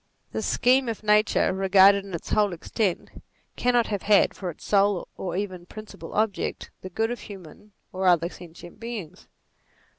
[0.31, 3.11] The scheme of Nature regarded in its whole extent,
[3.55, 8.07] cannot have had, for its sole or even principal object, the good of human or
[8.07, 9.27] other sentient beings.